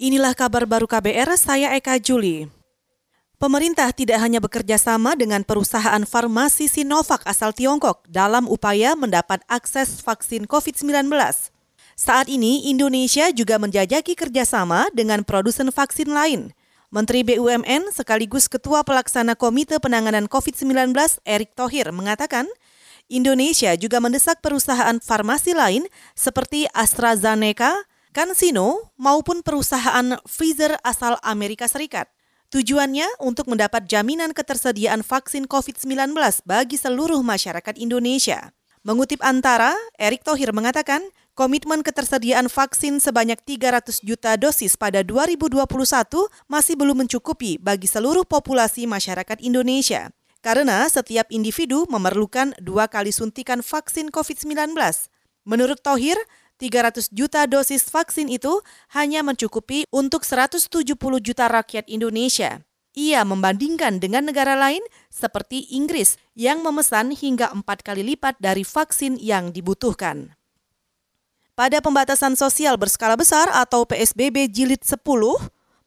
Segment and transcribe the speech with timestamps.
[0.00, 2.48] Inilah kabar baru KBR, saya Eka Juli.
[3.36, 10.00] Pemerintah tidak hanya bekerja sama dengan perusahaan farmasi Sinovac asal Tiongkok dalam upaya mendapat akses
[10.00, 11.04] vaksin COVID-19.
[12.00, 16.56] Saat ini, Indonesia juga menjajaki kerjasama dengan produsen vaksin lain.
[16.88, 20.96] Menteri BUMN sekaligus Ketua Pelaksana Komite Penanganan COVID-19
[21.28, 22.48] Erick Thohir mengatakan,
[23.12, 25.84] Indonesia juga mendesak perusahaan farmasi lain
[26.16, 32.10] seperti AstraZeneca, CanSino maupun perusahaan Pfizer asal Amerika Serikat.
[32.50, 38.50] Tujuannya untuk mendapat jaminan ketersediaan vaksin COVID-19 bagi seluruh masyarakat Indonesia.
[38.82, 41.06] Mengutip Antara, Erick Thohir mengatakan,
[41.38, 45.62] komitmen ketersediaan vaksin sebanyak 300 juta dosis pada 2021
[46.50, 50.10] masih belum mencukupi bagi seluruh populasi masyarakat Indonesia.
[50.42, 54.74] Karena setiap individu memerlukan dua kali suntikan vaksin COVID-19.
[55.46, 56.18] Menurut Thohir,
[56.60, 58.60] 300 juta dosis vaksin itu
[58.92, 60.68] hanya mencukupi untuk 170
[61.24, 62.60] juta rakyat Indonesia.
[62.92, 69.16] Ia membandingkan dengan negara lain seperti Inggris yang memesan hingga empat kali lipat dari vaksin
[69.16, 70.36] yang dibutuhkan.
[71.56, 75.00] Pada pembatasan sosial berskala besar atau PSBB jilid 10,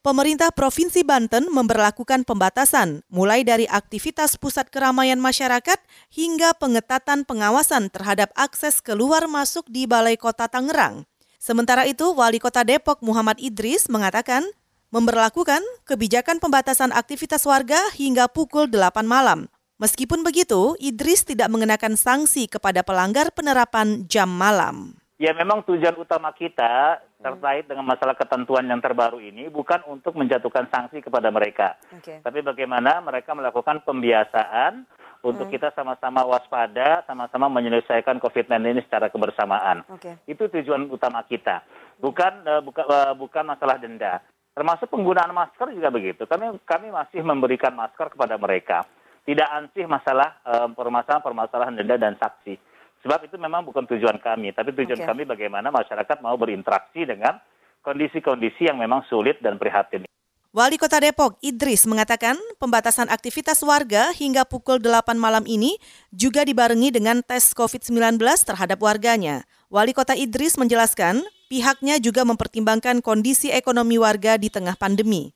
[0.04, 5.80] pemerintah Provinsi Banten memperlakukan pembatasan mulai dari aktivitas pusat keramaian masyarakat
[6.12, 11.08] hingga pengetatan pengawasan terhadap akses keluar masuk di Balai Kota Tangerang.
[11.40, 14.44] Sementara itu, Wali Kota Depok Muhammad Idris mengatakan
[14.92, 19.48] memperlakukan kebijakan pembatasan aktivitas warga hingga pukul 8 malam.
[19.80, 25.03] Meskipun begitu, Idris tidak mengenakan sanksi kepada pelanggar penerapan jam malam.
[25.14, 30.66] Ya memang tujuan utama kita terkait dengan masalah ketentuan yang terbaru ini bukan untuk menjatuhkan
[30.66, 32.18] sanksi kepada mereka, okay.
[32.18, 34.82] tapi bagaimana mereka melakukan pembiasaan
[35.22, 35.54] untuk hmm.
[35.54, 39.86] kita sama-sama waspada, sama-sama menyelesaikan COVID-19 ini secara kebersamaan.
[39.96, 40.18] Okay.
[40.26, 41.62] Itu tujuan utama kita,
[42.02, 44.18] bukan uh, buka, uh, bukan masalah denda.
[44.50, 46.26] Termasuk penggunaan masker juga begitu.
[46.26, 48.82] Kami kami masih memberikan masker kepada mereka.
[49.24, 52.73] Tidak ansih masalah uh, permasalahan-permasalahan denda dan saksi.
[53.04, 55.08] Sebab itu memang bukan tujuan kami, tapi tujuan okay.
[55.08, 57.36] kami bagaimana masyarakat mau berinteraksi dengan
[57.84, 60.08] kondisi-kondisi yang memang sulit dan prihatin.
[60.54, 65.76] Wali Kota Depok Idris mengatakan pembatasan aktivitas warga hingga pukul 8 malam ini
[66.14, 69.42] juga dibarengi dengan tes COVID-19 terhadap warganya.
[69.66, 75.34] Wali Kota Idris menjelaskan pihaknya juga mempertimbangkan kondisi ekonomi warga di tengah pandemi.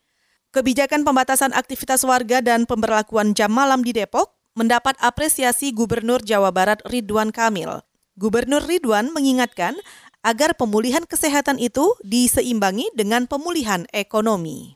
[0.54, 6.82] Kebijakan pembatasan aktivitas warga dan pemberlakuan jam malam di Depok mendapat apresiasi Gubernur Jawa Barat
[6.82, 7.86] Ridwan Kamil.
[8.18, 9.78] Gubernur Ridwan mengingatkan
[10.26, 14.74] agar pemulihan kesehatan itu diseimbangi dengan pemulihan ekonomi.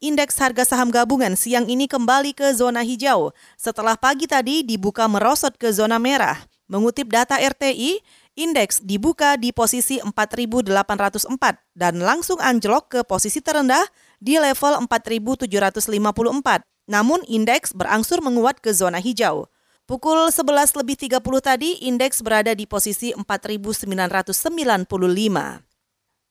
[0.00, 5.60] Indeks harga saham gabungan siang ini kembali ke zona hijau setelah pagi tadi dibuka merosot
[5.60, 6.40] ke zona merah.
[6.72, 8.00] Mengutip data RTI,
[8.40, 11.28] indeks dibuka di posisi 4.804
[11.76, 13.84] dan langsung anjlok ke posisi terendah
[14.20, 16.62] di level 4.754.
[16.86, 19.48] Namun indeks berangsur menguat ke zona hijau.
[19.90, 24.46] Pukul 11 lebih 30 tadi, indeks berada di posisi 4.995.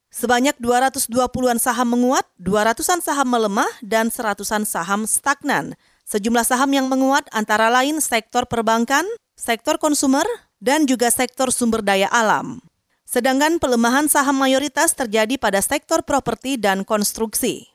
[0.10, 5.78] Sebanyak 220-an saham menguat, 200-an saham melemah, dan 100-an saham stagnan.
[6.10, 9.06] Sejumlah saham yang menguat antara lain sektor perbankan,
[9.38, 10.26] sektor konsumer,
[10.58, 12.58] dan juga sektor sumber daya alam.
[13.06, 17.69] Sedangkan pelemahan saham mayoritas terjadi pada sektor properti dan konstruksi.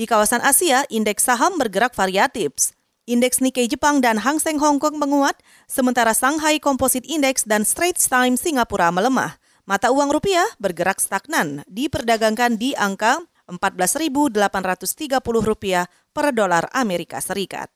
[0.00, 2.72] Di kawasan Asia, indeks saham bergerak variatif.
[3.04, 5.36] Indeks Nikkei Jepang dan Hang Seng Hong Kong menguat,
[5.68, 9.36] sementara Shanghai Composite Index dan Straits Times Singapura melemah.
[9.68, 15.84] Mata uang rupiah bergerak stagnan, diperdagangkan di angka 14.830 rupiah
[16.16, 17.68] per dolar Amerika Serikat.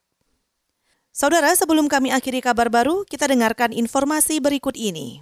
[1.13, 5.21] Saudara, sebelum kami akhiri kabar baru, kita dengarkan informasi berikut ini.